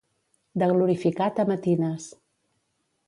[0.61, 2.09] De glorificat a matines.